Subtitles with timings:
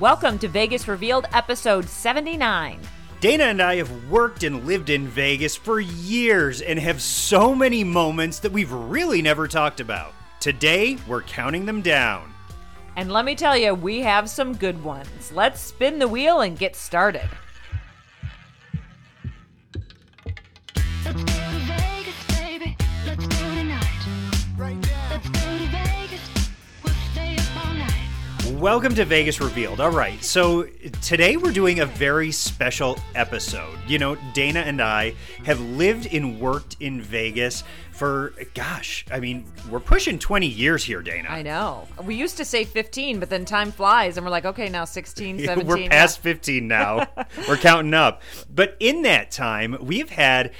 [0.00, 2.80] Welcome to Vegas Revealed, episode 79.
[3.20, 7.84] Dana and I have worked and lived in Vegas for years and have so many
[7.84, 10.12] moments that we've really never talked about.
[10.40, 12.34] Today, we're counting them down.
[12.96, 15.30] And let me tell you, we have some good ones.
[15.30, 17.28] Let's spin the wheel and get started.
[28.60, 29.80] Welcome to Vegas Revealed.
[29.80, 30.62] All right, so
[31.02, 33.76] today we're doing a very special episode.
[33.88, 39.44] You know, Dana and I have lived and worked in Vegas for, gosh, I mean,
[39.68, 41.30] we're pushing 20 years here, Dana.
[41.30, 41.88] I know.
[42.04, 45.38] We used to say 15, but then time flies and we're like, okay, now 16,
[45.44, 45.66] 17.
[45.66, 47.08] We're past 15 now.
[47.48, 48.22] We're counting up.
[48.54, 50.52] But in that time, we've had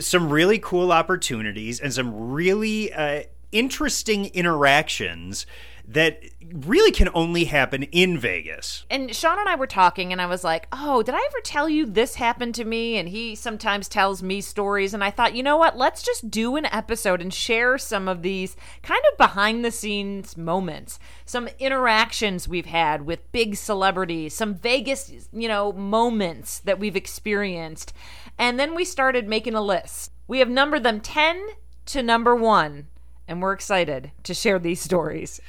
[0.00, 5.46] some really cool opportunities and some really uh, interesting interactions
[5.90, 8.84] that really can only happen in Vegas.
[8.90, 11.68] And Sean and I were talking, and I was like, Oh, did I ever tell
[11.68, 12.96] you this happened to me?
[12.96, 14.94] And he sometimes tells me stories.
[14.94, 15.76] And I thought, you know what?
[15.76, 20.36] Let's just do an episode and share some of these kind of behind the scenes
[20.36, 26.96] moments, some interactions we've had with big celebrities, some Vegas, you know, moments that we've
[26.96, 27.92] experienced.
[28.38, 30.12] And then we started making a list.
[30.26, 31.48] We have numbered them 10
[31.86, 32.88] to number one.
[33.28, 35.40] And we're excited to share these stories.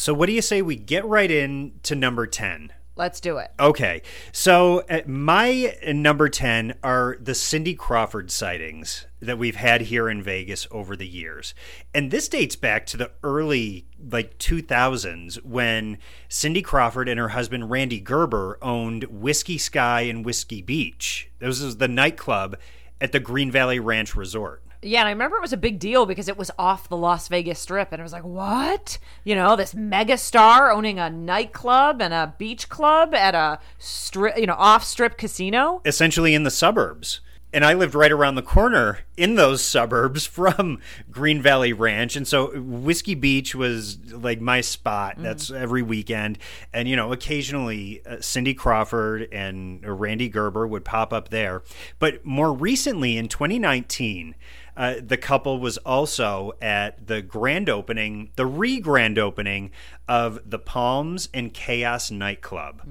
[0.00, 2.72] So, what do you say we get right in to number 10?
[2.96, 3.50] Let's do it.
[3.60, 4.00] Okay.
[4.32, 10.22] So, uh, my number 10 are the Cindy Crawford sightings that we've had here in
[10.22, 11.52] Vegas over the years.
[11.92, 15.98] And this dates back to the early like 2000s when
[16.30, 21.30] Cindy Crawford and her husband Rande Gerber owned Whiskey Sky and Whiskey Beach.
[21.40, 22.56] This was the nightclub
[23.02, 24.62] at the Green Valley Ranch Resort.
[24.82, 27.28] Yeah, and I remember it was a big deal because it was off the Las
[27.28, 28.98] Vegas Strip, and it was like, what?
[29.24, 34.38] You know, this mega star owning a nightclub and a beach club at a strip,
[34.38, 35.82] you know, off strip casino.
[35.84, 37.20] essentially in the suburbs.
[37.52, 40.78] And I lived right around the corner in those suburbs from
[41.10, 42.14] Green Valley Ranch.
[42.14, 45.16] And so Whiskey Beach was like my spot.
[45.18, 46.38] That's every weekend.
[46.72, 51.62] And, you know, occasionally uh, Cindy Crawford and Rande Gerber would pop up there.
[51.98, 54.36] But more recently in 2019,
[54.76, 59.70] uh, the couple was also at the grand opening, the re grand opening
[60.08, 62.82] of the Palms and KAOS nightclub.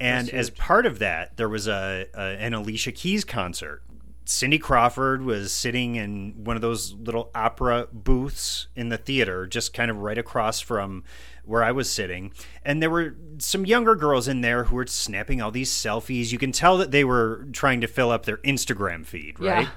[0.00, 3.82] and as part of that, there was a, a an Alicia Keys concert.
[4.26, 9.74] Cindy Crawford was sitting in one of those little opera booths in the theater, just
[9.74, 11.04] kind of right across from
[11.44, 12.32] where I was sitting.
[12.64, 16.32] And there were some younger girls in there who were snapping all these selfies.
[16.32, 19.64] You can tell that they were trying to fill up their Instagram feed, right?
[19.64, 19.68] Yeah.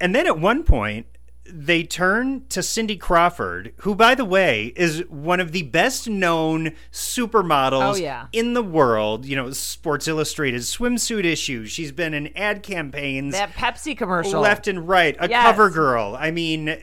[0.00, 1.06] And then at one point,
[1.50, 6.72] they turn to Cindy Crawford, who, by the way, is one of the best known
[6.92, 8.26] supermodels Oh, yeah.
[8.32, 9.24] in the world.
[9.24, 11.70] You know, Sports Illustrated swimsuit issues.
[11.70, 14.40] She's been in ad campaigns That Pepsi commercial.
[14.42, 15.16] left and right.
[15.18, 15.42] A Yes.
[15.46, 16.16] cover girl.
[16.20, 16.76] I mean, uh,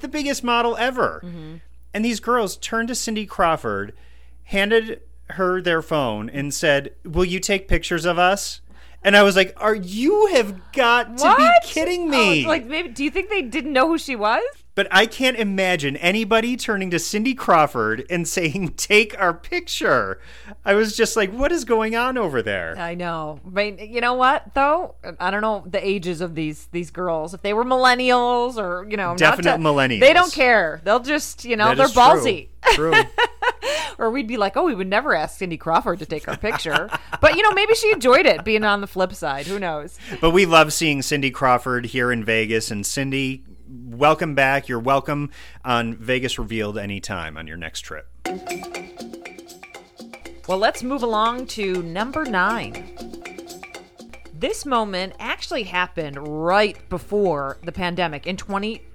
[0.00, 1.22] the biggest model ever.
[1.24, 1.56] Mm-hmm.
[1.94, 3.94] And these girls turned to Cindy Crawford,
[4.44, 5.00] handed
[5.30, 8.60] her their phone, and said, Will you take pictures of us?
[9.02, 11.38] And I was like, Are you have got to What?
[11.38, 12.44] be kidding me?
[12.44, 14.42] Oh, like, maybe, do you think they didn't know who she was?
[14.74, 20.20] But I can't imagine anybody turning to Cindy Crawford and saying, Take our picture.
[20.64, 22.76] I was just like, What is going on over there?
[22.78, 23.40] I know.
[23.44, 24.94] But you know what though?
[25.20, 27.34] I don't know the ages of these these girls.
[27.34, 30.00] If they were millennials or, you know, not Definite to- millennials.
[30.00, 30.80] They don't care.
[30.84, 32.02] They'll just, you know, That they're is true.
[32.72, 32.94] True.
[33.98, 36.90] or we'd be like, "Oh, we would never ask Cindy Crawford to take our picture."
[37.20, 39.46] but you know, maybe she enjoyed it being on the flip side.
[39.46, 39.98] Who knows?
[40.20, 42.70] But we love seeing Cindy Crawford here in Vegas.
[42.70, 44.68] And Cindy, welcome back.
[44.68, 45.30] You're welcome
[45.64, 48.08] on Vegas Revealed anytime on your next trip.
[50.46, 52.94] Well, let's move along to number 9.
[54.32, 58.87] This moment actually happened right before the pandemic in 2020.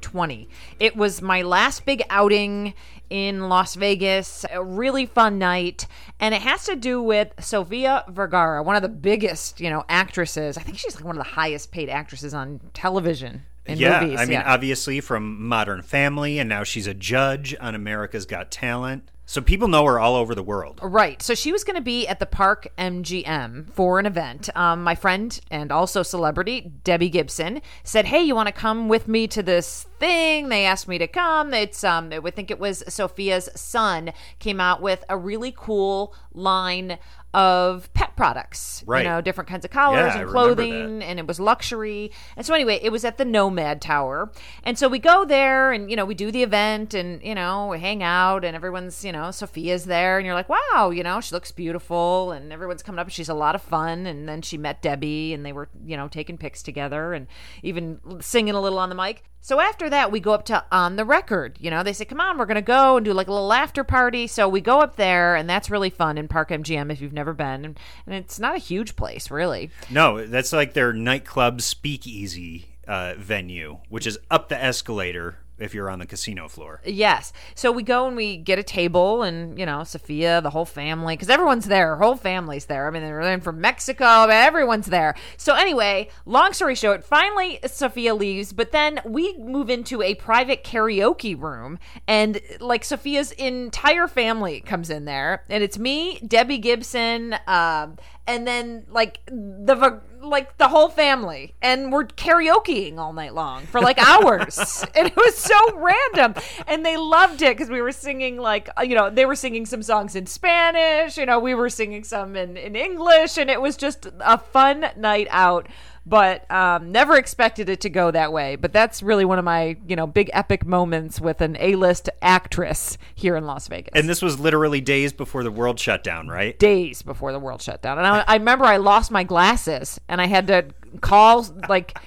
[0.80, 2.74] It was my last big outing
[3.10, 5.88] in Las Vegas, a really fun night,
[6.20, 10.58] and it has to do with Sofia Vergara, one of the biggest, you know, actresses.
[10.58, 14.20] I think she's like one of the highest paid actresses on television in yeah, movies.
[14.20, 14.54] I mean, yeah.
[14.54, 19.10] obviously from Modern Family, and now she's a judge on America's Got Talent.
[19.26, 20.80] So people know her all over the world.
[20.84, 21.22] Right.
[21.22, 24.50] So she was going to be at the Park MGM for an event.
[24.56, 29.08] Um, my friend and also celebrity, Debbie Gibson, said, Hey, you want to come with
[29.08, 30.50] me to this thing?
[30.50, 31.54] They asked me to come.
[31.54, 36.14] It's, um, I would think it was Sofia's son came out with a really cool
[36.34, 36.98] line
[37.34, 39.04] of pet products, Right.
[39.04, 42.12] You know, different kinds of collars Yeah, and clothing, and it was luxury.
[42.38, 44.32] And so anyway, it was at the Nomad Tower,
[44.64, 47.68] and so we go there, and you know, we do the event, and you know,
[47.68, 51.22] we hang out, and everyone's, you know, Sofia's there, and you're like, wow, you know,
[51.22, 54.06] she looks beautiful, and everyone's coming up, and she's a lot of fun.
[54.06, 57.28] And then she met Debbie, and they were, you know, taking pics together, and
[57.64, 59.24] even singing a little on the mic.
[59.46, 61.58] So after that, we go up to On the Record.
[61.60, 63.52] You know, they say, come on, we're going to go and do like a little
[63.52, 64.26] after party.
[64.26, 67.34] So we go up there, and that's really fun in Park MGM if you've never
[67.34, 67.66] been.
[67.66, 69.70] And, it's not a huge place, really.
[69.90, 75.90] No, that's like their nightclub speakeasy uh, venue, which is up the escalator if you're
[75.90, 76.82] on the casino floor.
[76.86, 77.32] Yes.
[77.56, 81.16] So we go and we get a table, and you know, Sofia, the whole family,
[81.16, 81.96] because everyone's there.
[81.96, 82.88] Her whole family's there.
[82.88, 84.28] I mean, they're in from Mexico.
[84.30, 85.16] everyone's there.
[85.38, 90.64] So anyway, long story short, finally Sofia leaves, but then we move into a private
[90.64, 97.36] karaoke room, and like Sofia's entire family comes in there, and it's me, Debbie Gibson,
[97.48, 97.98] um,
[98.28, 103.82] and then like the like the whole family and we're karaokeing all night long for
[103.82, 104.86] like hours.
[104.96, 106.42] And it was so random.
[106.68, 109.66] And they loved it because we were singing like uh, you know they were singing
[109.66, 113.62] some songs in spanish you know we were singing some in, in english and it
[113.62, 115.68] was just a fun night out
[116.06, 119.78] but um, never expected it to go that way but that's really one of my
[119.88, 124.22] you know big epic moments with an a-list actress here in las vegas And this
[124.22, 126.58] was literally days before the world shut down, right?
[126.60, 127.98] days before the world shut down.
[127.98, 130.66] And I, I remember I lost my glasses and I had to
[131.02, 131.98] call like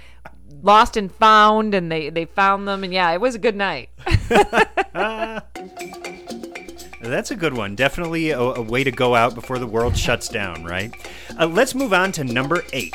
[0.62, 2.84] lost and found and they, they found them.
[2.84, 3.90] And yeah, it was a good night.
[7.00, 7.74] That's a good one.
[7.76, 10.92] Definitely a, a way to go out before the world shuts down, right?
[11.38, 12.94] Uh, let's move on to number eight.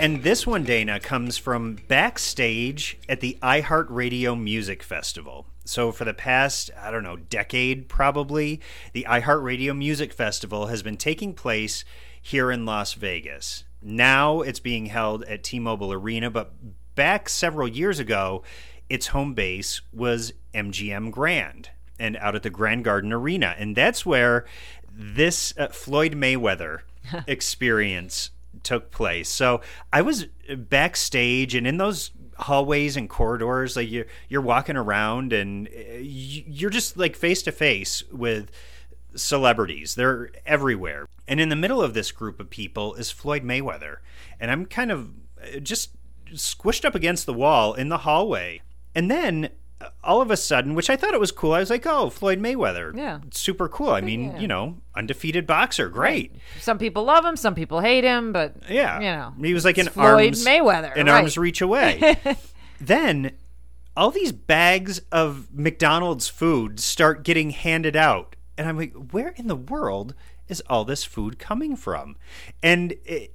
[0.00, 5.46] And this one, Dana, comes from backstage at the iHeartRadio Music Festival.
[5.64, 8.60] So, for the past, I don't know, decade probably,
[8.92, 11.84] the iHeartRadio Music Festival has been taking place
[12.22, 13.64] here in Las Vegas.
[13.82, 16.52] Now it's being held at T Mobile Arena, but
[16.94, 18.44] back several years ago,
[18.88, 23.56] its home base was MGM Grand and out at the Grand Garden Arena.
[23.58, 24.46] And that's where
[24.92, 26.82] this uh, Floyd Mayweather
[27.26, 28.30] experience
[28.62, 29.28] took place.
[29.28, 29.60] So
[29.92, 35.66] I was backstage and in those hallways and corridors like you you're walking around and
[35.66, 38.50] uh, you're just like face to face with
[39.16, 39.94] celebrities.
[39.94, 41.06] They're everywhere.
[41.26, 43.96] And in the middle of this group of people is Floyd Mayweather.
[44.40, 45.10] And I'm kind of
[45.42, 45.90] uh, just
[46.32, 48.62] squished up against the wall in the hallway.
[48.94, 49.50] And then
[50.02, 52.40] all of a sudden, which I thought it was cool, I was like, oh, Floyd
[52.40, 52.96] Mayweather.
[52.96, 53.20] Yeah.
[53.30, 53.90] Super cool.
[53.90, 54.38] I mean, yeah.
[54.40, 55.88] you know, undefeated boxer.
[55.88, 56.32] Great.
[56.60, 58.96] Some people love him, some people hate him, but Yeah.
[58.98, 61.16] you know, He was like an Floyd arms Mayweather, an right.
[61.20, 62.16] arm's reach away.
[62.80, 63.32] then
[63.96, 68.36] all these bags of McDonald's food start getting handed out.
[68.56, 70.14] And I'm like, where in the world
[70.48, 72.16] is all this food coming from?
[72.62, 73.32] And it,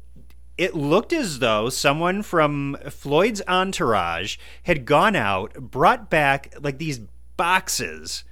[0.57, 7.01] it looked as though someone from Floyd's entourage had gone out, brought back like these
[7.37, 8.23] boxes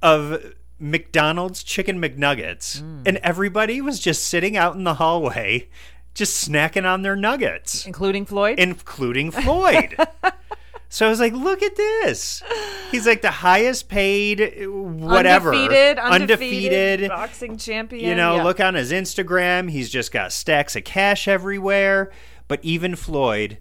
[0.00, 3.02] of McDonald's chicken McNuggets, hmm.
[3.06, 5.68] and everybody was just sitting out in the hallway,
[6.14, 8.58] just snacking on their nuggets, including Floyd.
[8.58, 9.96] including Floyd.
[10.92, 12.42] so I was like, "Look at this!
[12.90, 17.08] He's like the highest paid, uh, whatever, undefeated, undefeated.
[17.08, 18.10] boxing champion.
[18.10, 18.42] You know, yeah.
[18.42, 19.70] look on his Instagram.
[19.70, 22.12] He's just got stacks of cash everywhere.
[22.46, 23.56] But even Floyd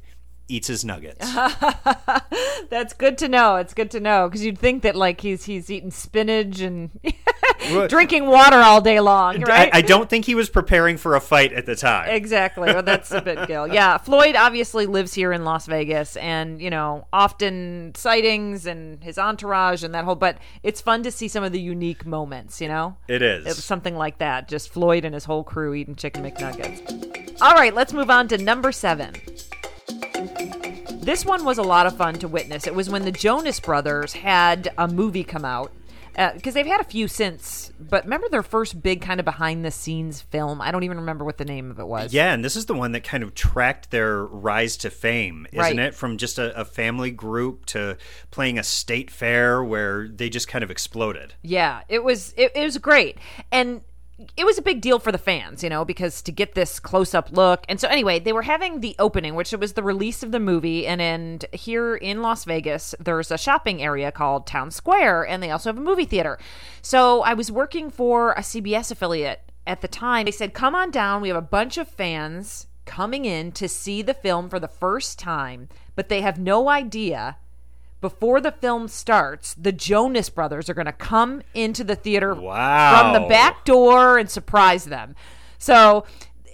[0.51, 1.25] eats his nuggets.
[2.69, 3.55] That's good to know.
[3.57, 6.89] It's good to know because you'd think that like he's he's eating spinach and
[7.89, 9.69] drinking water all day long, right?
[9.73, 12.09] I, I don't think he was preparing for a fight at the time.
[12.09, 12.71] Exactly.
[12.73, 13.67] Well, that's a bit Gil.
[13.71, 19.17] Yeah, Floyd obviously lives here in Las Vegas, and you know, often sightings and his
[19.17, 20.15] entourage and that whole.
[20.15, 22.59] But it's fun to see some of the unique moments.
[22.61, 23.45] You know, It is.
[23.45, 24.47] it was something like that.
[24.47, 27.37] Just Floyd and his whole crew eating chicken McNuggets.
[27.41, 29.13] All right, let's move on to number seven.
[31.01, 32.67] This one was a lot of fun to witness.
[32.67, 35.71] It was when the Jonas Brothers had a movie come out.
[36.13, 39.63] Uh, because they've had a few since, but remember their first big kind of behind
[39.63, 40.59] the scenes film?
[40.59, 42.13] I don't even remember what the name of it was.
[42.13, 45.57] Yeah, and this is the one that kind of tracked their rise to fame, isn't
[45.57, 45.79] Right.
[45.79, 45.95] it?
[45.95, 47.97] From just a, a family group to
[48.29, 51.33] playing a state fair where they just kind of exploded.
[51.43, 53.17] Yeah, it was it, it was great.
[53.49, 53.79] And
[54.37, 57.13] it was a big deal for the fans, you know, because to get this close
[57.13, 57.65] up look.
[57.67, 60.87] And so anyway, they were having the opening, which was the release of the movie
[60.87, 65.51] and and here in Las Vegas, there's a shopping area called Town Square and they
[65.51, 66.37] also have a movie theater.
[66.81, 70.25] So I was working for a CBS affiliate at the time.
[70.25, 71.21] They said, "Come on down.
[71.21, 75.19] We have a bunch of fans coming in to see the film for the first
[75.19, 77.37] time, but they have no idea
[78.01, 83.13] before the film starts, the Jonas Brothers are going to come into the theater Wow.
[83.13, 85.15] from the back door and surprise them.
[85.57, 86.05] So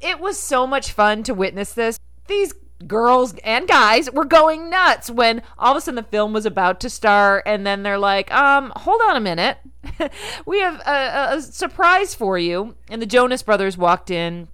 [0.01, 1.97] it was so much fun to witness this.
[2.27, 2.53] These
[2.85, 6.79] girls and guys were going nuts when all of a sudden the film was about
[6.79, 9.57] to start and then they're like um hold on a minute
[10.45, 14.47] we have a, a, a surprise for you and the jonas brothers walked in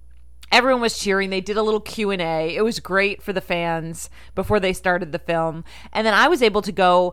[0.54, 4.60] everyone was cheering they did a little q&a it was great for the fans before
[4.60, 7.12] they started the film and then i was able to go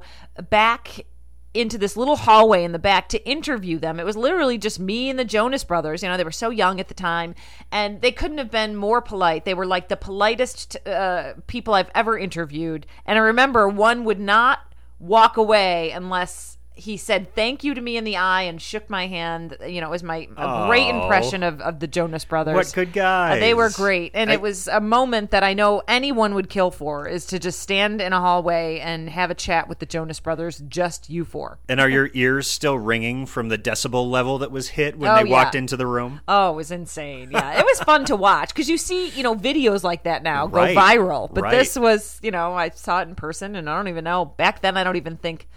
[0.50, 1.06] back
[1.54, 4.00] into this little hallway in the back to interview them.
[4.00, 6.02] It was literally just me and the Jonas brothers.
[6.02, 7.36] You know, they were so young at the time,
[7.72, 9.44] and they couldn't have been more polite.
[9.44, 12.88] They were like the politest uh, people I've ever interviewed.
[13.06, 14.60] And I remember one would not
[14.98, 19.06] walk away unless he said thank you to me in the eye and shook my
[19.08, 19.58] hand.
[19.68, 22.56] You know, it was my a great impression of, of the Jonas brothers.
[22.56, 24.12] What good Uh, They were great.
[24.16, 27.40] And I- it was a moment that I know anyone would kill for is to
[27.40, 31.26] just stand in a hallway and have a chat with the Jonas brothers, just you
[31.26, 31.60] four.
[31.68, 35.16] And are your ears still ringing from the decibel level that was hit when Oh,
[35.18, 35.60] they walked yeah.
[35.60, 36.22] into the room?
[36.28, 37.32] Oh, it was insane.
[37.32, 40.48] Yeah, it was fun to watch because you see, you know, videos like that now
[40.48, 41.32] go viral.
[41.32, 41.52] But Right.
[41.52, 44.26] this was, you know, I saw it in person, and I don't even know.
[44.26, 45.48] Back then, I don't even think,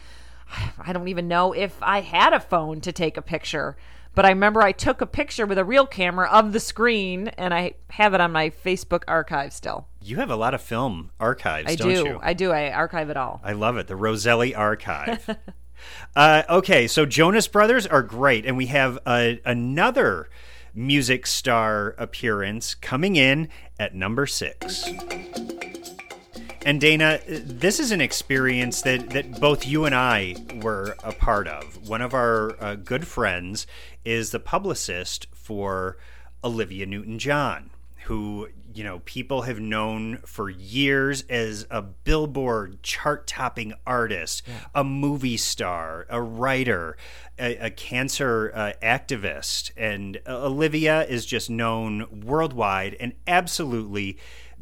[0.79, 3.77] I don't even know if I had a phone to take a picture.
[4.15, 7.53] But I remember I took a picture with a real camera of the screen, and
[7.53, 9.89] I have it on my Facebook archive still.
[10.03, 12.05] You have a lot of film archives, I don't do.
[12.05, 12.21] you?
[12.23, 12.53] I do.
[12.53, 13.41] I archive it all.
[13.43, 13.89] I love it.
[13.89, 15.37] The Roselli Archive.
[16.17, 20.29] uh, okay, so Jonas Brothers are great, and we have uh, another
[20.75, 23.49] music star appearance coming in
[23.81, 24.85] at number six.
[26.65, 31.47] And Dana, this is an experience that, that both you and I were a part
[31.47, 31.87] of.
[31.87, 33.67] One of our uh, good friends
[34.03, 35.99] is the publicist for
[36.43, 37.69] Olivia Newton John,
[38.05, 44.43] who, you know, people have known for years as a billboard chart topping artist,
[44.75, 46.97] a movie star, a writer,
[47.39, 49.71] a, a cancer uh, activist.
[49.77, 54.17] And uh, Olivia is just known worldwide and absolutely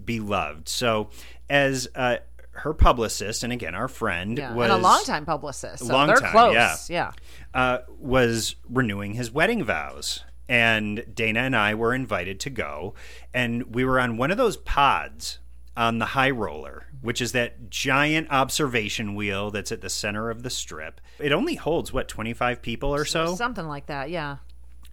[0.05, 0.69] beloved.
[0.69, 1.11] So,
[1.49, 2.17] as uh,
[2.53, 5.85] her publicist, and again, our friend, Yeah, was and a longtime publicist.
[5.87, 6.55] So Long they're time, close.
[6.55, 6.77] yeah.
[6.89, 7.13] yeah.
[7.61, 10.25] uh, was renewing his wedding vows.
[10.49, 12.95] And Dana and I were invited to go.
[13.33, 15.39] And we were on one of those pods
[15.77, 20.43] on the high roller, which is that giant observation wheel that's at the center of
[20.43, 21.01] the strip.
[21.19, 23.35] It only holds, what, 25 people or so?
[23.35, 24.11] Something like that.
[24.11, 24.39] Yeah.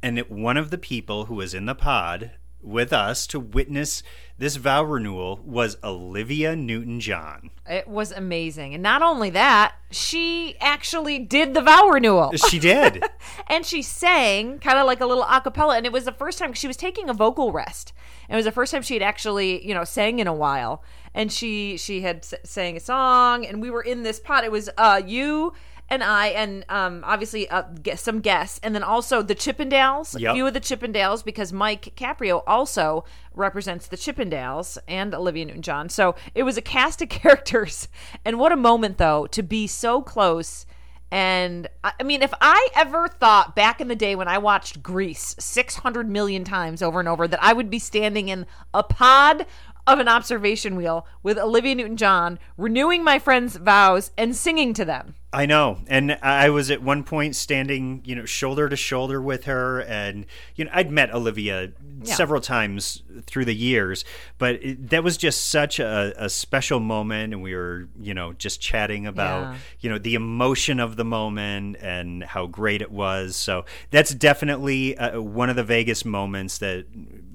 [0.01, 4.04] and it, one of the people who was in the pod with us to witness
[4.38, 7.50] this vow renewal was Olivia Newton John.
[7.70, 8.74] It was amazing.
[8.74, 12.32] And not only that, she actually did the vow renewal.
[12.50, 13.04] She did.
[13.48, 15.75] and she sang kind of like a little a cappella.
[15.75, 17.92] And it was the first time she was taking a vocal rest.
[18.30, 20.84] And it was the first time she had actually, you know, sang in a while.
[21.13, 24.44] And she she had s- sang a song, and we were in this pot.
[24.46, 25.54] It was uh you
[25.89, 27.63] and I, and um obviously uh,
[27.96, 32.43] some guests, and then also the Chippendales, a few of the Chippendales, because Mike Caprio
[32.48, 35.89] also represents the Chippendales and Olivia Newton-John.
[35.89, 37.88] So it was a cast of characters,
[38.25, 40.65] and what a moment though to be so close.
[41.12, 44.84] And I I mean, if I ever thought back in the day when I watched
[44.84, 49.46] Grease 600 million times over and over that I would be standing in a pod
[49.93, 54.86] of an observation wheel with Olivia Newton John, renewing my friends' vows and singing to
[54.86, 55.15] them.
[55.31, 55.77] I know.
[55.88, 59.81] And I was at one point standing, you know, shoulder to shoulder with her.
[59.81, 62.15] And, you know, I'd met Olivia Yeah.
[62.15, 64.03] several times through the years,
[64.39, 67.34] but it, that was just such a, a special moment.
[67.34, 69.58] And we were, you know, just chatting about, Yeah.
[69.81, 73.36] you know, the emotion of the moment and how great it was.
[73.36, 76.86] So that's definitely uh, one of the Vegas moments that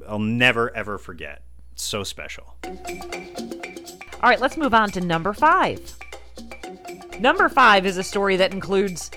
[0.09, 1.43] I'll never, ever forget.
[1.77, 2.55] So special.
[2.65, 5.97] All right, let's move on to number five.
[7.21, 9.11] Number five is a story that includes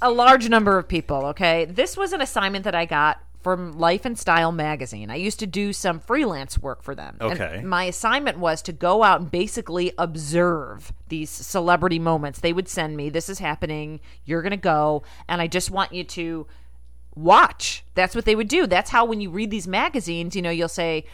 [0.00, 1.64] a large number of people, okay?
[1.66, 5.10] This was an assignment that I got from Life and Style magazine.
[5.10, 7.16] I used to do some freelance work for them.
[7.20, 7.60] And Okay.
[7.62, 12.40] my assignment was to go out and basically observe these celebrity moments.
[12.40, 15.92] They would send me, this is happening, you're going to go, and I just want
[15.92, 16.46] you to
[17.16, 17.84] watch.
[17.94, 18.66] That's what they would do.
[18.66, 21.04] That's how when you read these magazines, you know, you'll say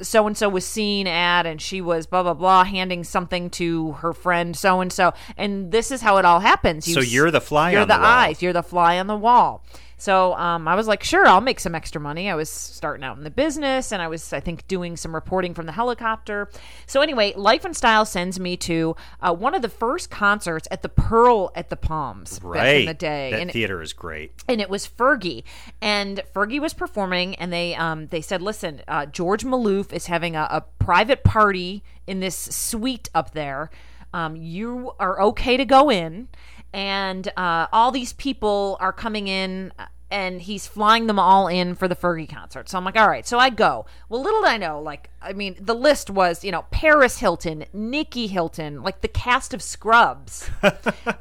[0.00, 3.92] so and so was seen at and she was blah blah blah handing something to
[3.92, 6.86] her friend so and so and this is how it all happens.
[6.88, 8.42] You So you're the fly You're on the, the eyes.
[8.42, 9.64] You're the fly on the wall.
[10.00, 12.28] So um, I was like, sure, I'll make some extra money.
[12.30, 15.54] I was starting out in the business, and I was, I think, doing some reporting
[15.54, 16.48] from the helicopter.
[16.86, 20.82] So anyway, Life and Style sends me to uh, one of the first concerts at
[20.82, 22.58] the Pearl at the Palms Right.
[22.60, 24.32] back in the day, That and theater is great.
[24.48, 25.44] and it was Fergie,
[25.82, 30.34] and Fergie was performing, and they um they said, listen, uh, George Maloof is having
[30.34, 33.70] a, a private party in this suite up there.
[34.12, 36.26] um, you are okay to go in,
[36.72, 39.72] and uh, all these people are coming in.
[40.12, 42.68] And he's flying them all in for the Fergie concert.
[42.68, 43.24] So I'm like, all right.
[43.24, 43.86] So I go.
[44.08, 47.64] Well, little did I know, like, I mean, the list was, you know, Paris Hilton,
[47.72, 50.50] Nicky Hilton, like the cast of Scrubs,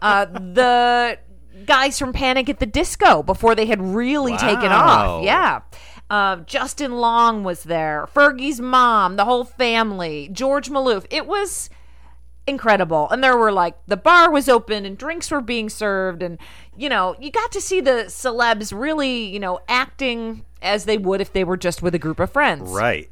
[0.02, 1.20] uh, the
[1.66, 5.24] guys from Panic at the Disco before they had really taken off.
[5.24, 5.62] Yeah.
[6.10, 11.06] Uh, Justin Long was there, Fergie's mom, the whole family, George Maloof.
[11.12, 11.70] It was
[12.50, 13.10] incredible.
[13.10, 16.38] And there were like the bar was open and drinks were being served and
[16.76, 21.22] you know, you got to see the celebs really, you know, acting as they would
[21.22, 23.10] if they were just with a group of friends Right.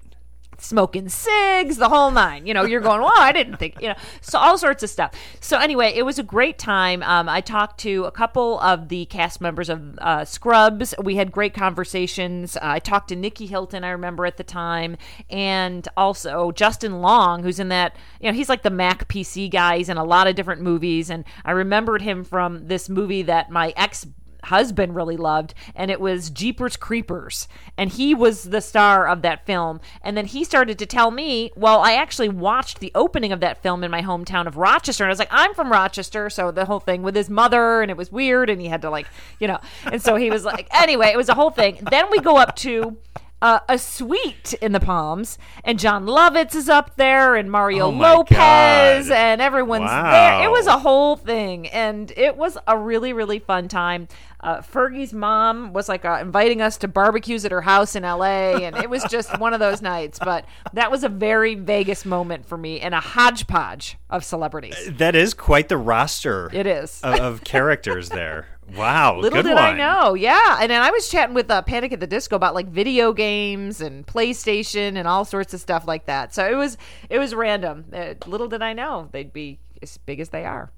[0.59, 2.47] Smoking cigs, the whole nine.
[2.47, 5.13] You know, you're going, well, I didn't think, you know, so all sorts of stuff.
[5.39, 7.03] So anyway, it was a great time.
[7.03, 10.95] Um, I talked to a couple of the cast members of uh, Scrubs.
[11.01, 12.57] We had great conversations.
[12.57, 14.97] Uh, I talked to Nicky Hilton, I remember at the time,
[15.29, 19.77] and also Justin Long, who's in that, you know, he's like the Mac PC guy.
[19.77, 23.51] He's in a lot of different movies, and I remembered him from this movie that
[23.51, 24.07] my ex
[24.45, 27.47] husband really loved, and it was Jeepers Creepers.
[27.77, 29.79] And he was the star of that film.
[30.01, 33.61] And then he started to tell me, well, I actually watched the opening of that
[33.61, 35.03] film in my hometown of Rochester.
[35.03, 36.29] And I was like, I'm from Rochester.
[36.29, 38.89] So the whole thing with his mother, and it was weird, and he had to,
[38.89, 39.07] like,
[39.39, 39.59] you know.
[39.85, 41.79] And so he was like, anyway, it was a whole thing.
[41.89, 42.97] Then we go up to.
[43.39, 47.89] Uh, a suite in the Palms, and Jon Lovitz is up there, and Mario Oh
[47.91, 49.15] Lopez, God.
[49.15, 50.11] and everyone's Wow.
[50.39, 50.45] there.
[50.47, 54.07] It was a whole thing, and it was a really, really fun time.
[54.39, 58.55] Uh, Fergie's mom was like uh, inviting us to barbecues at her house in LA,
[58.57, 60.17] and it was just one of those nights.
[60.17, 64.75] But that was a very Vegas moment for me, and a hodgepodge of celebrities.
[64.89, 67.01] That is quite the roster It is.
[67.03, 68.47] of, of characters there.
[68.75, 69.19] Wow.
[69.19, 69.57] Little did one.
[69.57, 70.57] I know, yeah.
[70.61, 73.81] And then I was chatting with uh, Panic at the Disco about like video games
[73.81, 76.33] and PlayStation and all sorts of stuff like that.
[76.33, 76.77] So it was
[77.09, 77.85] it was random.
[77.93, 80.71] Uh, little did I know they'd be as big as they are.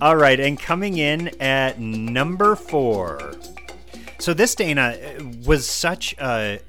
[0.00, 3.34] All right, and coming in at number four.
[4.18, 4.96] So this Dana
[5.44, 6.60] was such a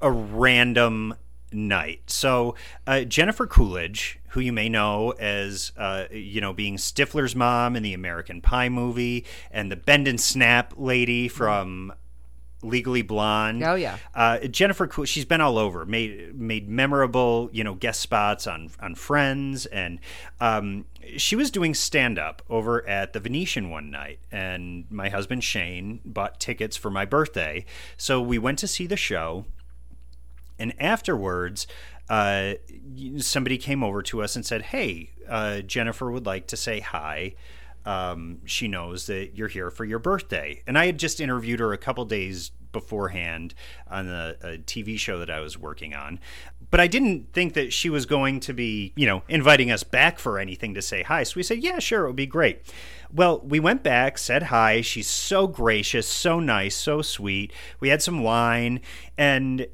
[0.00, 1.14] a random
[1.52, 2.02] night.
[2.06, 2.54] So
[2.86, 7.82] uh, Jennifer Coolidge, who you may know as uh, you know being Stifler's mom in
[7.82, 11.92] the American Pie movie, and the Bend and Snap lady from
[12.62, 13.62] Legally Blonde.
[13.62, 13.98] Oh, yeah.
[14.14, 18.70] Uh, Jennifer, Cool- she's been all over, made made memorable, you know, guest spots on
[18.80, 20.00] on Friends, and
[20.40, 20.84] um,
[21.16, 26.00] she was doing stand up over at the Venetian one night, and my husband Shane
[26.04, 27.64] bought tickets for my birthday,
[27.96, 29.44] so we went to see the show,
[30.58, 31.66] and afterwards.
[32.08, 32.54] Uh,
[33.18, 37.34] somebody came over to us and said, "Hey, uh, Jennifer would like to say hi."
[37.88, 40.62] um, she knows that you're here for your birthday.
[40.66, 43.54] And I had just interviewed her a couple days beforehand
[43.90, 46.20] on a, a TV show that I was working on.
[46.70, 50.18] But I didn't think that she was going to be, you know, inviting us back
[50.18, 51.22] for anything to say hi.
[51.22, 52.60] So we said, yeah, sure, it would be great.
[53.10, 54.82] Well, we went back, said hi.
[54.82, 57.54] She's so gracious, so nice, so sweet.
[57.80, 58.82] We had some wine,
[59.16, 59.66] and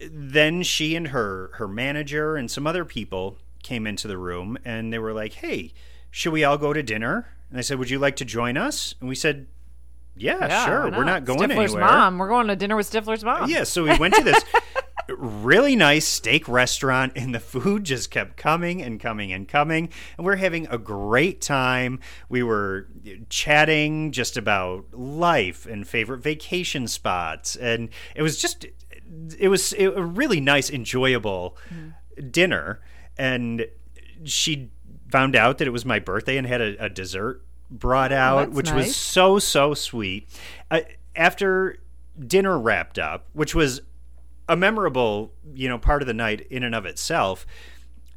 [0.00, 4.92] then she and her her manager and some other people came into the room and
[4.92, 5.72] they were like, "Hey,
[6.10, 8.94] should we all go to dinner?" And I said, "Would you like to join us?"
[9.00, 9.46] And we said,
[10.16, 10.90] "Yeah, Yeah, sure.
[10.90, 12.18] We're not going Stifler's anywhere." mom.
[12.18, 13.48] We're going to dinner with Stifler's mom.
[13.48, 14.44] Yeah, so we went to this
[15.08, 19.90] really nice steak restaurant, and the food just kept coming and coming and coming.
[20.16, 22.00] And we are having a great time.
[22.28, 22.88] We were
[23.28, 27.56] chatting just about life and favorite vacation spots.
[27.56, 28.66] And it was just,
[29.38, 31.56] it was a really nice, enjoyable
[32.30, 32.80] dinner.
[33.16, 33.66] And
[34.24, 34.70] she
[35.10, 38.56] found out that it was my birthday and had a, a dessert brought out, that's
[38.56, 38.86] which nice.
[38.86, 40.28] was so, so sweet.
[40.70, 40.80] Uh,
[41.16, 41.78] after
[42.26, 43.80] dinner wrapped up, which was
[44.48, 47.46] a memorable, you know, part of the night in and of itself.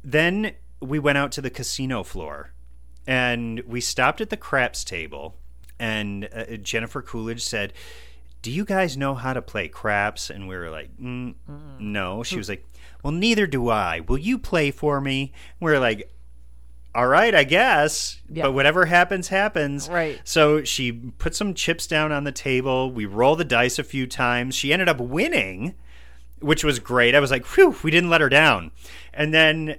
[0.04, 2.52] Then we went out to the casino floor
[3.06, 5.36] and we stopped at the craps table
[5.78, 7.72] and uh, Jennifer Coolidge said,
[8.48, 11.34] "Do you guys know how to play craps?" And we were like, mm,
[11.78, 12.64] "No." She was like,
[13.02, 14.00] "Well, neither do I.
[14.00, 16.10] Will you play for me?" We were like,
[16.94, 18.20] all right, I guess.
[18.28, 18.44] Yeah.
[18.44, 19.88] But whatever happens, happens.
[19.88, 20.20] Right.
[20.24, 22.90] So she put some chips down on the table.
[22.90, 24.54] We roll the dice a few times.
[24.54, 25.74] She ended up winning,
[26.40, 27.14] which was great.
[27.14, 28.72] I was like, whew, we didn't let her down.
[29.12, 29.76] And then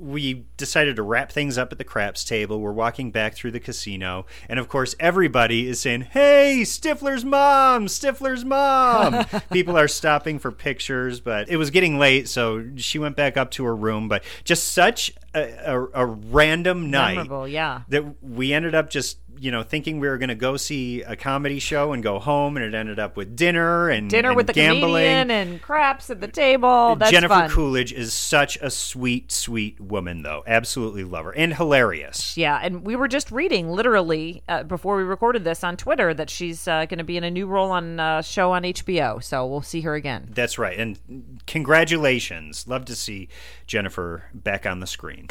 [0.00, 2.60] we decided to wrap things up at the craps table.
[2.60, 4.26] We're walking back through the casino.
[4.48, 9.24] And of course, everybody is saying, hey, Stifler's mom, Stifler's mom.
[9.52, 12.28] People are stopping for pictures, but it was getting late.
[12.28, 14.08] So she went back up to her room.
[14.08, 17.82] But just such a, a, a random night Memorable, yeah.
[17.88, 21.16] that we ended up just you know, thinking we were going to go see a
[21.16, 24.46] comedy show and go home, and it ended up with dinner and Dinner and with
[24.46, 25.04] the gambling.
[25.04, 26.96] comedian and craps at the table.
[26.96, 27.50] That's Jennifer fun.
[27.50, 30.42] Coolidge is such a sweet, sweet woman, though.
[30.46, 32.36] Absolutely love her and hilarious.
[32.36, 36.30] Yeah, and we were just reading literally uh, before we recorded this on Twitter that
[36.30, 39.22] she's uh, going to be in a new role on a show on HBO.
[39.22, 40.28] So we'll see her again.
[40.34, 40.78] That's right.
[40.78, 42.66] And congratulations.
[42.66, 43.28] Love to see
[43.66, 45.26] Jennifer back on the screen.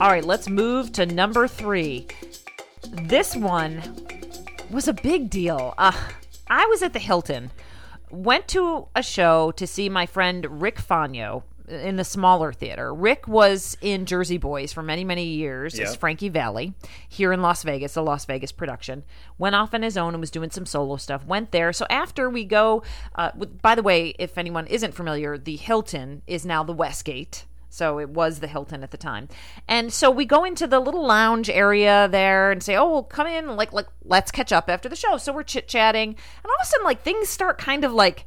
[0.00, 2.06] All right, let's move to number three.
[2.82, 3.82] This one
[4.70, 5.74] was a big deal.
[5.78, 5.92] Uh,
[6.48, 7.50] I was at the Hilton,
[8.10, 12.94] went to a show to see my friend Rick Faugno in the smaller theater.
[12.94, 16.72] Rick was in Jersey Boys for many, many years as Frankie Valli
[17.06, 19.04] here in Las Vegas, a Las Vegas production.
[19.36, 21.26] Went off on his own and was doing some solo stuff.
[21.26, 21.74] Went there.
[21.74, 22.82] So after we go,
[23.16, 27.44] uh, with- by the way, if anyone isn't familiar, the Hilton is now the Westgate.
[27.78, 29.28] So it was the Hilton at the time.
[29.68, 33.28] And so we go into the little lounge area there and say, "Oh, well, come
[33.28, 36.62] in, like like let's catch up after the show." So we're chit-chatting, and all of
[36.62, 38.26] a sudden like things start kind of like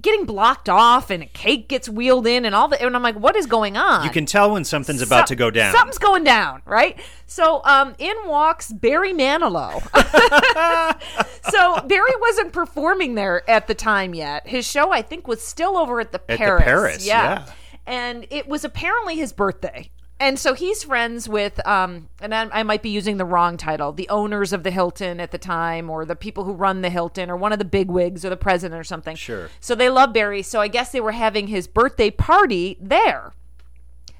[0.00, 3.16] getting blocked off and a cake gets wheeled in and all that and I'm like,
[3.16, 5.74] "What is going on?" You can tell when something's about Some- to go down.
[5.74, 6.98] Something's going down, right?
[7.26, 9.82] So um, in walks Barry Manilow.
[11.50, 14.48] so Barry wasn't performing there at the time yet.
[14.48, 16.64] His show, I think, was still over at the the Paris.
[16.64, 17.44] Paris, yeah.
[17.86, 19.90] And it was apparently his birthday.
[20.20, 23.92] And so he's friends with, um, and I, I might be using the wrong title,
[23.92, 27.30] the owners of the Hilton at the time, or the people who run the Hilton,
[27.30, 29.16] or one of the bigwigs, or the president, or something.
[29.16, 29.50] Sure.
[29.60, 30.42] So they love Barry.
[30.42, 33.32] So I guess they were having his birthday party there.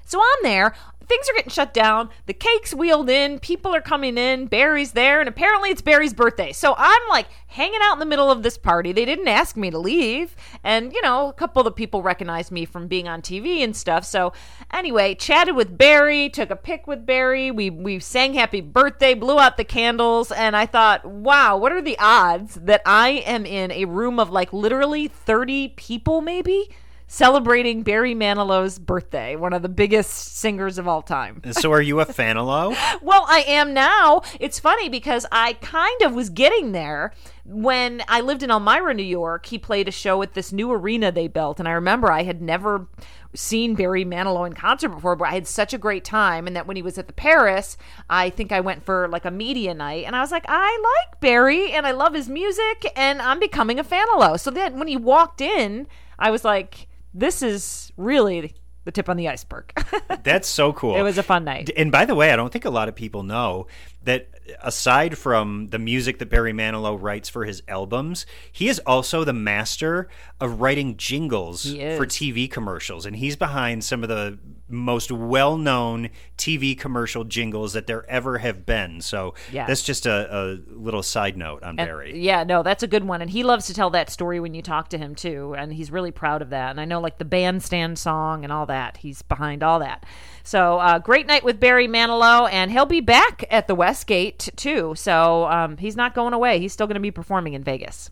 [0.05, 0.75] So I'm there.
[1.07, 2.09] Things are getting shut down.
[2.25, 3.39] The cake's wheeled in.
[3.39, 4.47] People are coming in.
[4.47, 5.19] Barry's there.
[5.19, 6.51] And apparently it's Barry's birthday.
[6.51, 8.91] So I'm like hanging out in the middle of this party.
[8.91, 10.35] They didn't ask me to leave.
[10.63, 13.75] And, you know, a couple of the people recognized me from being on TV and
[13.75, 14.03] stuff.
[14.05, 14.33] So
[14.71, 17.51] anyway, chatted with Barry, took a pic with Barry.
[17.51, 20.31] We, we sang happy birthday, blew out the candles.
[20.31, 24.29] And I thought, wow, what are the odds that I am in a room of
[24.29, 26.69] like literally 30 people, maybe?
[27.07, 31.41] Celebrating Barry Manilow's birthday, one of the biggest singers of all time.
[31.51, 32.75] so are you a Fanilow?
[33.01, 34.23] Well, I am now.
[34.39, 37.13] It's funny because I kind of was getting there
[37.45, 39.45] when I lived in Elmira, New York.
[39.45, 42.41] He played a show at this new arena they built, and I remember I had
[42.41, 42.87] never
[43.35, 46.47] seen Barry Manilow in concert before, but I had such a great time.
[46.47, 47.77] And that when he was at the Paris,
[48.09, 51.21] I think I went for like a media night, and I was like, I like
[51.21, 54.39] Barry, and I love his music, and I'm becoming a Fanilow.
[54.39, 55.85] So then when he walked in,
[56.17, 59.71] I was like, this is really the tip on the iceberg.
[60.23, 60.95] That's so cool.
[60.95, 61.71] it was a fun night.
[61.75, 63.65] And by the way, I don't think a lot of people know
[64.03, 64.29] that
[64.61, 69.33] aside from the music that Barry Manilow writes for his albums, he is also the
[69.33, 70.07] master
[70.39, 73.07] of writing jingles for TV commercials.
[73.07, 78.39] And he's behind some of the most well known TV commercial jingles that there ever
[78.39, 78.99] have been.
[79.01, 79.67] So Yes.
[79.67, 82.17] that's just a, a little side note on And- Barry.
[82.19, 84.61] Yeah, no, that's a good one, and he loves to tell that story when you
[84.61, 86.71] talk to him too, and he's really proud of that.
[86.71, 90.05] And I know, like the bandstand song and all that, he's behind all that.
[90.45, 94.93] So, uh, great night with Barry Manilow, and he'll be back at the Westgate too.
[94.95, 98.11] So um, he's not going away; he's still going to be performing in Vegas.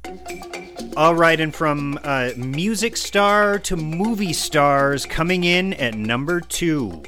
[0.98, 7.04] All right, and from uh, music star to movie stars coming in at number two.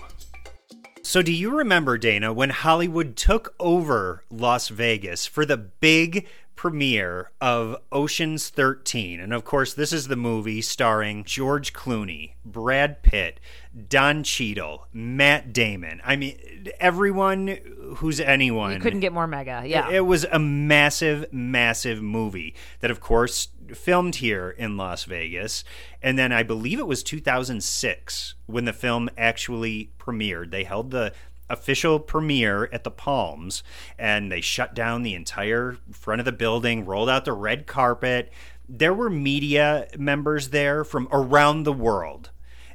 [1.01, 6.27] So, do you remember, Dana, when Hollywood took over Las Vegas for the big
[6.65, 9.19] premiere of Ocean's 13?
[9.19, 13.39] And of course, this is the movie starring George Clooney, Brad Pitt,
[13.88, 16.01] Don Cheadle, Matt Damon.
[16.04, 16.39] I mean,
[16.80, 17.60] everyone
[17.97, 18.73] who's anyone.
[18.73, 19.91] You couldn't get more mega, yeah.
[19.91, 25.63] It was a massive, massive movie that, of course, filmed here in Las Vegas.
[26.01, 30.49] And then I believe it was 2006 when the film actually premiered.
[30.49, 31.13] They held the
[31.49, 33.63] official premiere at the Palms
[33.97, 38.31] and they shut down the entire front of the building, rolled out the red carpet.
[38.67, 42.31] There were media members there from around the world.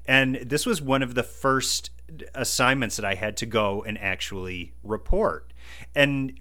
[0.07, 1.91] And this was one of the first
[2.35, 5.53] assignments that I had to go and actually report.
[5.95, 6.39] And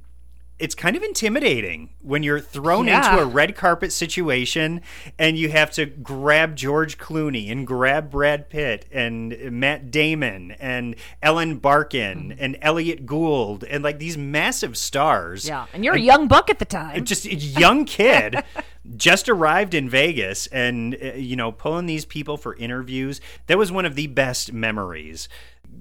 [0.60, 3.12] it's kind of intimidating when you're thrown Yeah.
[3.14, 4.82] into a red carpet situation
[5.18, 10.96] and you have to grab George Clooney and grab Brad Pitt and Matt Damon and
[11.22, 15.48] Ellen Barkin and Elliot Gould and like these massive stars.
[15.48, 17.06] yeah, and you're a young buck at the time.
[17.06, 18.36] Just a young kid
[18.98, 23.22] just arrived in Vegas and uh, you know pulling these people for interviews.
[23.48, 25.30] That was one of the best memories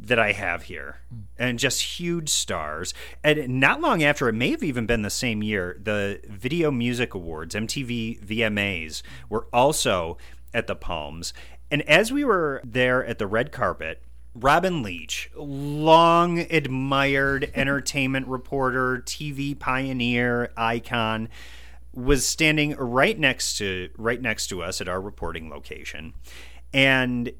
[0.00, 0.98] that I have here.
[1.38, 2.94] And just huge stars.
[3.22, 7.14] And not long after, it may have even been the same year, the Video Music
[7.14, 10.18] Awards, MTV VMAs, were also
[10.54, 11.32] at the Palms.
[11.70, 14.02] And as we were there at the red carpet,
[14.34, 21.28] Robin Leach, long admired entertainment reporter, TV pioneer, icon,
[21.92, 26.14] was standing right next to right next to us at our reporting location,
[26.72, 27.32] and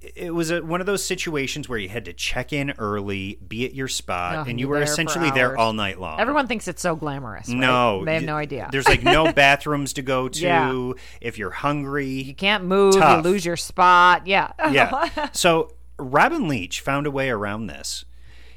[0.00, 3.64] it was a, one of those situations where you had to check in early, be
[3.64, 6.20] at your spot, Oh, and you were there essentially there all night long.
[6.20, 7.48] Everyone thinks it's so glamorous.
[7.48, 7.56] right?
[7.56, 8.68] no, they have no idea.
[8.72, 10.40] There's like no bathrooms to go to.
[10.40, 10.92] Yeah.
[11.20, 12.94] If you're hungry, you can't move.
[12.94, 13.24] Tough.
[13.24, 14.26] You lose your spot.
[14.26, 14.52] Yeah.
[14.70, 15.28] yeah.
[15.32, 18.04] So Robin Leach found a way around this.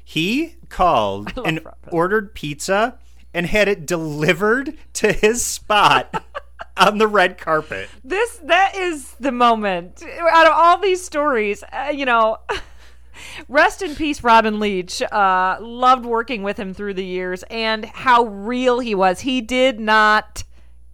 [0.04, 1.72] He called and Robin.
[1.90, 2.98] ordered pizza
[3.34, 6.22] and had it delivered to his spot
[6.76, 7.88] on the red carpet.
[8.04, 11.62] this that is the moment out of all these stories.
[11.72, 12.38] Uh, you know.
[13.46, 15.02] Rest in peace, Robin Leach.
[15.02, 19.20] Uh, loved working with him through the years and how real he was.
[19.20, 20.44] He did not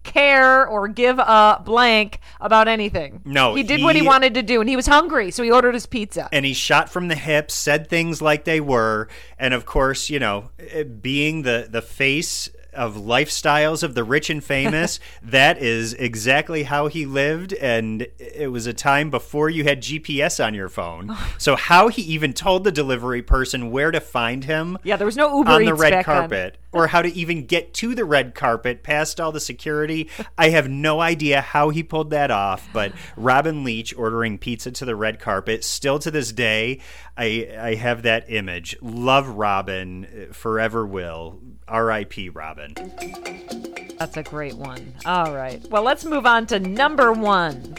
[0.03, 3.21] care or give a blank about anything.
[3.25, 5.49] No, he did what he he- wanted to do, and he was hungry, so he
[5.51, 6.27] ordered his pizza.
[6.31, 10.19] and he shot from the hip, said things like they were, and of course, you
[10.19, 15.93] know, eh, being the the face of lifestyles of the rich and famous, that is
[15.93, 20.69] exactly how he lived and it was a time before you had GPS on your
[20.69, 21.15] phone.
[21.37, 25.17] so how he even told the delivery person where to find him Yeah, there was
[25.17, 26.57] no Uber on the Eats red back then.
[26.71, 30.09] Or how to even get to the red carpet past all the security.
[30.37, 34.85] I have no idea how he pulled that off, but Robin Leach ordering pizza to
[34.85, 36.79] the red carpet, still to this day,
[37.17, 38.75] I I have that image.
[38.81, 41.39] Love Robin, uh, forever will.
[41.67, 42.29] R.I.P.
[42.29, 42.73] Robin.
[43.99, 44.95] That's a great one.
[45.05, 45.63] All right.
[45.69, 47.75] Well, let's move on to number one.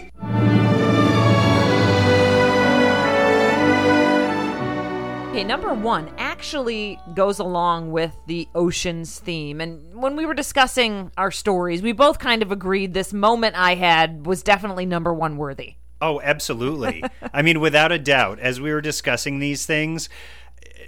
[5.31, 9.61] Okay, number one actually goes along with the oceans theme.
[9.61, 13.77] And when we were discussing our stories, we both kind of agreed this moment I
[13.77, 15.77] had was definitely number one worthy.
[16.01, 17.05] Oh, absolutely.
[17.33, 20.09] I mean, without a doubt, as we were discussing these things,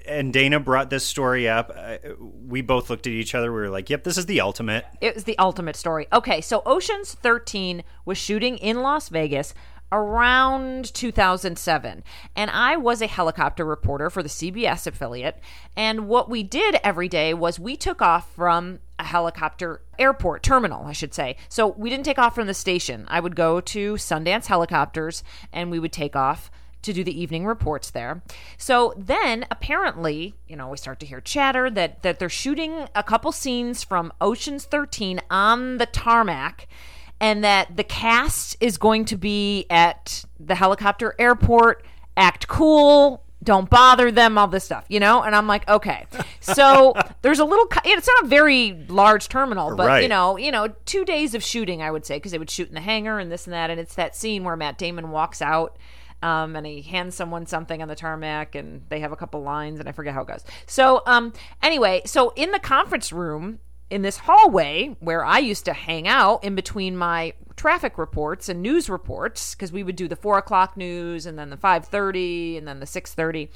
[0.06, 3.52] and Dana brought this story up, uh, we both looked at each other.
[3.52, 6.08] We were like, "Yep, this is the ultimate." It was the ultimate story.
[6.12, 9.54] Okay, so Ocean's 13 was shooting in Las Vegas
[9.92, 12.02] around 2007.
[12.34, 15.38] And I was a helicopter reporter for the CBS affiliate.
[15.76, 20.86] And what we did every day was we took off from a helicopter airport terminal,
[20.86, 21.36] I should say.
[21.48, 23.04] So we didn't take off from the station.
[23.08, 26.50] I would go to Sundance Helicopters and we would take off
[26.82, 28.22] to do the evening reports there.
[28.58, 33.02] So then apparently, you know, we start to hear chatter that that they're shooting a
[33.02, 36.66] couple scenes from Ocean's 13 on the tarmac
[37.22, 43.70] and that the cast is going to be at the helicopter airport, act cool, don't
[43.70, 45.22] bother them, all this stuff, you know?
[45.22, 46.06] And I'm like, okay.
[46.40, 50.68] So there's a little, it's not a very large terminal, but you know, you know,
[50.84, 53.30] two days of shooting, I would say, because they would shoot in the hangar and
[53.30, 53.70] this and that.
[53.70, 55.78] And it's that scene where Matt Damon walks out
[56.22, 59.78] um, and he hands someone something on the tarmac and they have a couple lines
[59.78, 60.44] and I forget how it goes.
[60.66, 61.32] So, um,
[61.62, 63.60] anyway, so in the conference room,
[63.92, 68.62] in this hallway where I used to hang out in between my traffic reports and
[68.62, 72.56] news reports because we would do the four o'clock news and then the five thirty
[72.56, 73.50] and then the six thirty.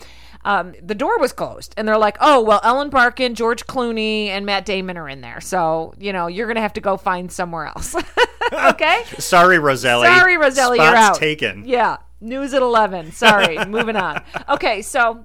[0.45, 4.45] Um, the door was closed and they're like, "Oh well, Ellen Barkin, George Clooney, and
[4.45, 7.67] Matt Damon are in there, so you know you're gonna have to go find somewhere
[7.67, 7.97] else."
[8.53, 9.05] okay.
[9.19, 10.07] Sorry, Roselli.
[10.07, 11.17] Sorry, Roselli, you're out.
[11.17, 11.65] taken.
[11.65, 13.11] Yeah, news at eleven.
[13.11, 14.23] Sorry, moving on.
[14.51, 15.25] Okay, so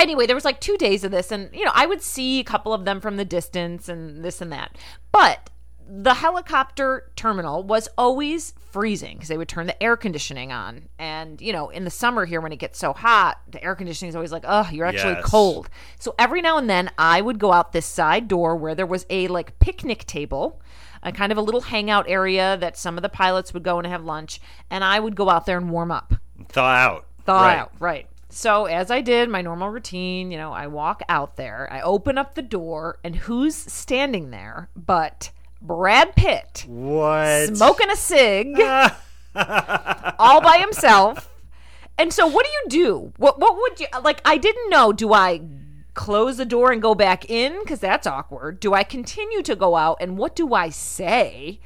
[0.00, 2.44] anyway, there was like two days of this, and you know, I would see a
[2.44, 4.76] couple of them from the distance and this and that,
[5.12, 5.50] but
[5.86, 11.42] the helicopter terminal was always freezing because they would turn the air conditioning on and
[11.42, 14.16] you know in the summer here when it gets so hot the air conditioning is
[14.16, 15.30] always like oh you're actually Yes.
[15.30, 15.68] cold
[16.00, 19.04] so every now and then i would go out this side door where there was
[19.10, 20.58] a like picnic table
[21.02, 23.86] a kind of a little hangout area that some of the pilots would go and
[23.86, 26.14] have lunch and i would go out there and warm up
[26.48, 27.06] Thaw out.
[27.26, 27.58] thaw Right.
[27.58, 31.68] out right so as i did my normal routine you know i walk out there
[31.72, 35.30] i open up the door and who's standing there but
[35.64, 36.64] brad pitt.
[36.68, 37.56] What?
[37.56, 38.60] smoking a cig.
[40.18, 41.30] All by himself.
[41.98, 43.12] And so what do you do?
[43.16, 45.40] What what would you like i didn't know do i
[45.94, 47.58] close the door and go back in?
[47.60, 48.60] Because that's awkward.
[48.60, 49.96] Do i continue to go out?
[50.00, 51.60] And what do i say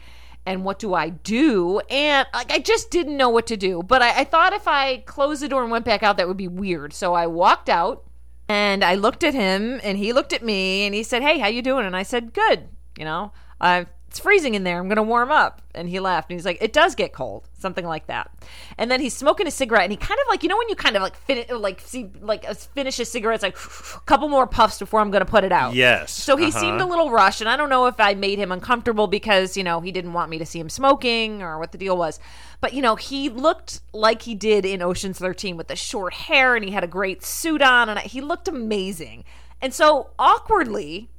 [0.48, 4.02] and what do i do and like i just didn't know what to do but
[4.02, 6.48] I, I thought if i closed the door and went back out that would be
[6.48, 8.04] weird so i walked out
[8.48, 11.48] and I looked at him and he looked at me and he said, "Hey, how
[11.48, 14.78] you doing?" And I said, "Good." You know, I it's freezing in there.
[14.78, 15.60] I'm going to warm up.
[15.74, 18.30] And he laughed and he's like, it does get cold, something like that.
[18.78, 20.74] And then he's smoking a cigarette and he kind of like, you know, when you
[20.74, 24.28] kind of like fin- like see like uh, finish a cigarette, it's like a couple
[24.28, 25.74] more puffs before I'm going to put it out.
[25.74, 26.10] Yes.
[26.10, 26.58] So he Uh-huh.
[26.58, 29.62] seemed a little rushed, and I don't know if I made him uncomfortable because you
[29.62, 32.18] know he didn't want me to see him smoking or what the deal was.
[32.60, 36.56] But you know he looked like he did in Ocean's Thirteen with the short hair,
[36.56, 39.24] and he had a great suit on, and he looked amazing.
[39.62, 41.10] And so awkwardly,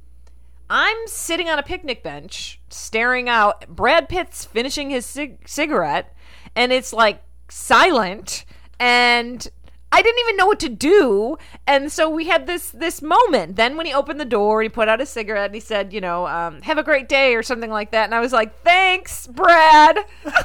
[0.70, 3.68] I'm sitting on a picnic bench staring out.
[3.68, 6.14] Brad Pitt's finishing his cig- cigarette,
[6.54, 8.44] and it's like silent.
[8.78, 9.46] And
[9.90, 11.36] I didn't even know what to do.
[11.66, 13.56] And so we had this this moment.
[13.56, 16.00] Then when he opened the door, he put out a cigarette and he said, you
[16.00, 18.04] know, um, have a great day or something like that.
[18.04, 19.98] And I was like, thanks, Brad.
[20.24, 20.36] and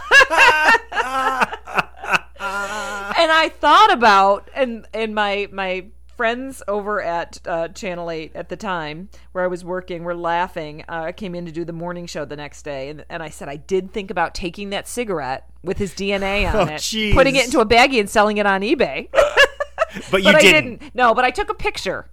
[3.32, 5.86] I thought about and in my my
[6.16, 10.82] friends over at uh, Channel Eight at the time where I was working were laughing.
[10.88, 13.30] Uh, I came in to do the morning show the next day, and, and I
[13.30, 17.14] said I did think about taking that cigarette with his DNA on Oh, it, jeez.
[17.14, 19.10] putting it into a baggie and selling it on eBay.
[20.12, 20.80] but you but I didn't.
[20.80, 20.96] didn't.
[20.96, 22.08] No, but I took a picture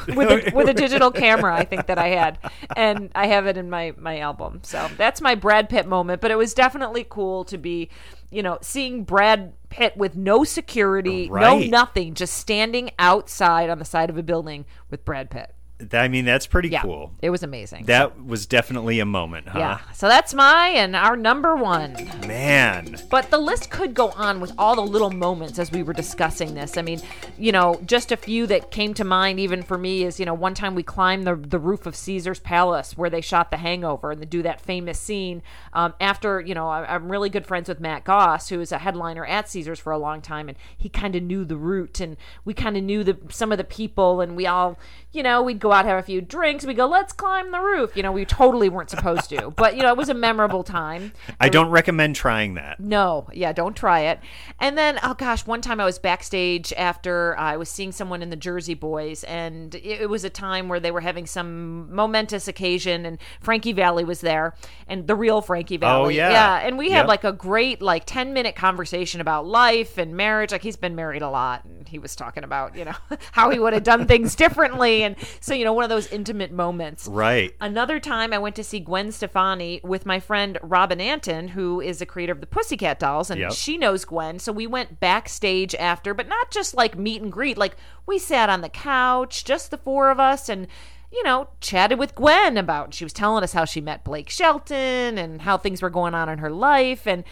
[0.08, 1.54] with a, with a digital camera.
[1.54, 2.38] I think that I had,
[2.76, 4.60] and I have it in my my album.
[4.62, 6.20] So that's my Brad Pitt moment.
[6.20, 7.90] But it was definitely cool to be,
[8.30, 13.84] you know, seeing Brad Pitt with no security, no nothing, just standing outside on the
[13.84, 15.54] side of a building with Brad Pitt.
[15.92, 17.12] I mean, that's pretty Yeah, cool.
[17.20, 17.86] it was amazing.
[17.86, 19.58] That was definitely a moment, huh?
[19.58, 21.94] yeah, so that's my and our number one.
[22.26, 22.96] Man.
[23.10, 26.54] But the list could go on with all the little moments as we were discussing
[26.54, 26.76] this.
[26.76, 27.00] I mean,
[27.36, 30.32] you know, just a few that came to mind even for me is, you know,
[30.34, 34.12] one time we climbed the, the roof of Caesar's Palace where they shot The Hangover
[34.12, 35.42] and they do that famous scene.
[35.72, 38.78] Um, after, you know, I, I'm really good friends with Matt Goss, who is a
[38.78, 42.16] headliner at Caesar's for a long time, and he kind of knew the route and
[42.44, 44.78] we kind of knew the some of the people, and we all,
[45.14, 46.64] you know, we'd go out have a few drinks.
[46.66, 47.96] We go, let's climb the roof.
[47.96, 51.12] You know, we totally weren't supposed to, but you know, it was a memorable time.
[51.40, 52.80] I don't recommend trying that.
[52.80, 54.20] No, yeah, don't try it.
[54.60, 58.30] And then, oh gosh, one time I was backstage after I was seeing someone in
[58.30, 62.48] the Jersey Boys, and it, it was a time where they were having some momentous
[62.48, 64.54] occasion, and Frankie Valli was there,
[64.88, 66.04] and the real Frankie Valli.
[66.06, 66.30] Oh, yeah.
[66.30, 66.66] yeah.
[66.66, 67.08] And we had Yep.
[67.08, 70.52] like a great like ten minute conversation about life and marriage.
[70.52, 72.94] Like he's been married a lot, and he was talking about you know
[73.32, 76.50] how he would have done things differently, and so you know one of those intimate
[76.50, 77.06] moments.
[77.06, 77.54] Right.
[77.60, 81.98] Another time I went to see Gwen Stefani with my friend Robin Antin, who is
[81.98, 83.52] the creator of the Pussycat Dolls, and Yep.
[83.52, 84.38] she knows Gwen.
[84.38, 87.56] So we went backstage after, but not just like meet and greet.
[87.58, 90.66] Like we sat on the couch, just the four of us, and
[91.12, 92.92] you know, chatted with Gwen about.
[92.92, 96.28] She was telling us how she met Blake Shelton and how things were going on
[96.28, 97.22] in her life, and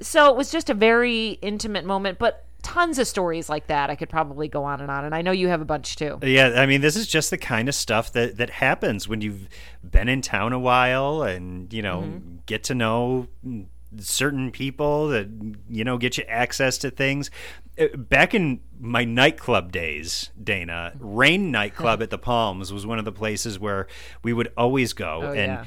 [0.00, 2.18] so it was just a very intimate moment.
[2.18, 3.90] But tons of stories like that.
[3.90, 6.18] I could probably go on and on, and I know you have a bunch too.
[6.22, 9.48] Yeah, I mean, this is just the kind of stuff that that happens when you've
[9.88, 12.36] been in town a while and you know Mm-hmm.
[12.46, 13.28] get to know
[13.98, 15.28] certain people that
[15.68, 17.30] you know get you access to things.
[17.78, 23.04] Uh, Back in my nightclub days, Dana, Rain nightclub at the Palms was one of
[23.04, 23.86] the places where
[24.22, 25.66] we would always go, Oh, and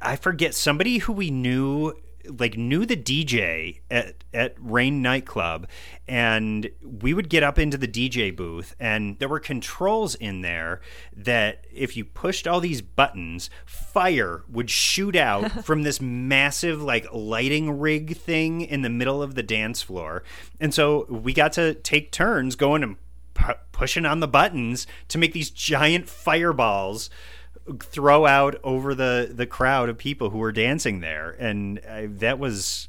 [0.00, 1.92] I forget somebody who we knew
[2.26, 5.66] like knew the DJ at at Rain nightclub
[6.08, 10.80] and we would get up into the DJ booth and there were controls in there
[11.14, 17.06] that if you pushed all these buttons fire would shoot out from this massive like
[17.12, 20.22] lighting rig thing in the middle of the dance floor.
[20.60, 22.96] And so we got to take turns going and
[23.34, 27.10] pu- pushing on the buttons to make these giant fireballs
[27.80, 32.38] throw out over the the crowd of people who were dancing there and uh, that
[32.38, 32.88] was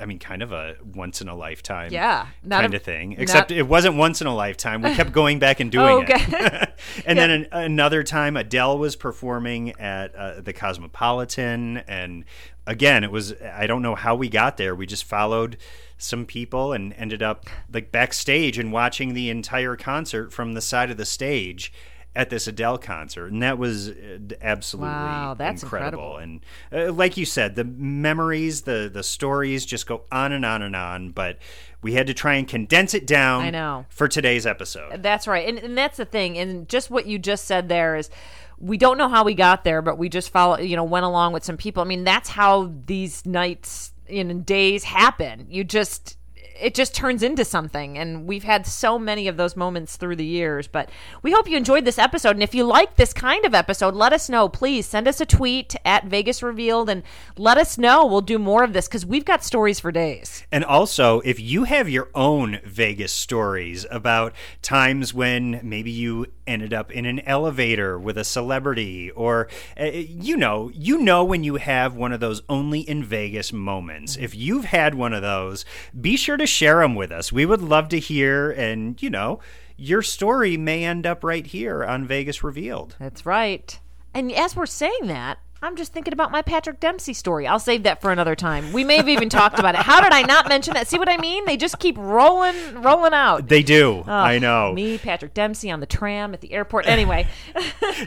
[0.00, 3.10] I mean, kind of a once in a lifetime, Yeah, not kind a- of thing.
[3.10, 4.80] not- Except it wasn't once in a lifetime.
[4.80, 6.14] We kept going back and doing Okay.
[6.24, 6.70] it.
[7.04, 12.24] and then an, another time, Adele was performing at uh, the Cosmopolitan, and
[12.64, 14.72] again, it was I don't know how we got there.
[14.74, 15.56] We just followed
[15.96, 20.92] some people and ended up like backstage and watching the entire concert from the side
[20.92, 21.72] of the stage
[22.16, 26.18] at this Adele concert, and that was uh, absolutely Wow, that's incredible.
[26.18, 26.40] incredible.
[26.72, 30.62] And uh, like you said, the memories, the the stories just go on and on
[30.62, 31.10] and on.
[31.10, 31.38] But
[31.80, 33.42] we had to try and condense it down.
[33.44, 33.86] I know.
[33.88, 35.00] for today's episode.
[35.02, 35.48] That's right.
[35.48, 36.36] And, and that's the thing.
[36.36, 38.10] And just what you just said there is
[38.58, 41.32] we don't know how we got there, but we just follow, you know, went along
[41.32, 41.80] with some people.
[41.80, 45.46] I mean, that's how these nights and days happen.
[45.48, 46.17] You just,
[46.60, 47.98] it just turns into something.
[47.98, 50.68] And we've had so many of those moments through the years.
[50.68, 50.90] But
[51.22, 52.36] we hope you enjoyed this episode.
[52.36, 54.48] And if you like this kind of episode, let us know.
[54.48, 57.02] Please send us a tweet at Vegas Revealed and
[57.36, 58.04] let us know.
[58.06, 60.44] We'll do more of this because we've got stories for days.
[60.50, 66.72] And also, if you have your own Vegas stories about times when maybe you ended
[66.72, 71.56] up in an elevator with a celebrity, or uh, you know, you know when you
[71.56, 74.16] have one of those only in Vegas moments.
[74.16, 75.64] If you've had one of those,
[75.98, 77.32] be sure to share them with us.
[77.32, 79.40] We would love to hear, and you know,
[79.76, 82.96] your story may end up right here on Vegas Revealed.
[82.98, 83.78] That's right.
[84.14, 87.46] And as we're saying that, I'm just thinking about my Patrick Dempsey story.
[87.46, 88.72] I'll save that for another time.
[88.72, 89.80] We may have even talked about it.
[89.80, 90.86] How did I not mention that?
[90.86, 91.44] See what I mean?
[91.46, 93.48] They just keep rolling, rolling out.
[93.48, 94.04] They do.
[94.06, 94.72] Oh, I know.
[94.72, 96.86] Me, Patrick Dempsey on the tram at the airport.
[96.86, 97.26] Anyway,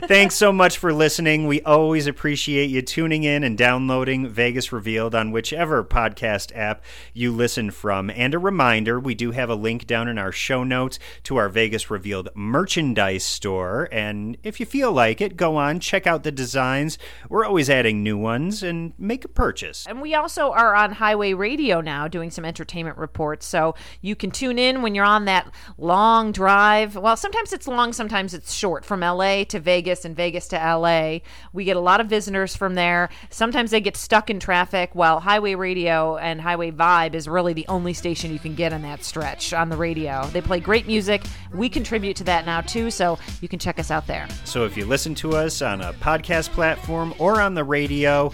[0.06, 1.46] Thanks so much for listening.
[1.46, 6.82] We always appreciate you tuning in and downloading Vegas Revealed on whichever podcast app
[7.12, 8.08] you listen from.
[8.10, 11.48] And a reminder we do have a link down in our show notes to our
[11.48, 13.88] Vegas Revealed merchandise store.
[13.92, 16.96] And if you feel like it, go on, check out the designs.
[17.28, 19.86] We're always adding new ones and make a purchase.
[19.86, 23.46] and we also are on Highway Radio now doing some entertainment reports.
[23.46, 26.96] So you can tune in when you're on that long drive.
[26.96, 31.18] Well, sometimes it's long, sometimes it's short from LA to Vegas and Vegas to LA.
[31.52, 33.08] We get a lot of visitors from there.
[33.30, 37.66] Sometimes they get stuck in traffic, while Highway Radio and Highway Vibe is really the
[37.68, 40.26] only station you can get on that stretch on the radio.
[40.32, 41.22] They play great music.
[41.54, 44.26] We contribute to that now too, so you can check us out there.
[44.44, 48.32] So if you listen to us on a podcast platform or or on the radio.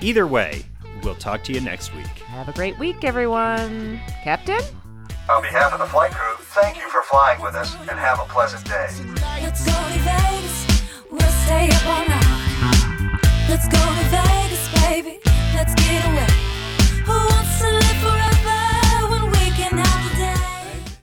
[0.00, 0.62] Either way,
[1.02, 2.06] we'll talk to you next week.
[2.06, 4.00] Have a great week, everyone.
[4.22, 4.60] Captain?
[5.28, 8.24] On behalf of the flight crew, thank you for flying with us and have a
[8.24, 8.86] pleasant day.
[13.48, 15.18] Let's go to Vegas, baby.
[15.54, 16.26] Let's get away.
[17.04, 18.25] Who wants to live forever?